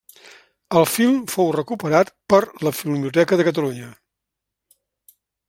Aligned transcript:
El 0.79 0.85
film 0.93 1.19
fou 1.33 1.51
recuperat 1.55 2.09
per 2.35 2.41
la 2.69 2.73
Filmoteca 2.79 3.41
de 3.43 3.47
Catalunya. 3.51 3.93